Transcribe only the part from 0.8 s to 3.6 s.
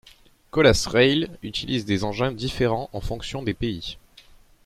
Rail utilise des engins différents en fonction des